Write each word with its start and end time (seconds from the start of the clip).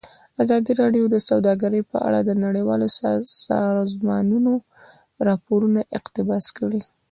ازادي 0.43 0.71
راډیو 0.81 1.03
د 1.09 1.15
سوداګري 1.29 1.81
په 1.91 1.97
اړه 2.07 2.19
د 2.23 2.31
نړیوالو 2.45 2.87
سازمانونو 3.49 4.53
راپورونه 5.27 5.79
اقتباس 5.97 6.45
کړي. 6.57 6.81